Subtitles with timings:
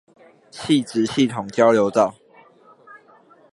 [0.51, 2.15] 汐止系統交流道